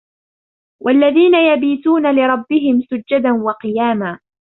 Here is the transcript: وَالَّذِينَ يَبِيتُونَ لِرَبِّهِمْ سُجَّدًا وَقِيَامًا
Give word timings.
وَالَّذِينَ 0.83 1.35
يَبِيتُونَ 1.35 2.15
لِرَبِّهِمْ 2.15 2.81
سُجَّدًا 2.89 3.31
وَقِيَامًا 3.31 4.19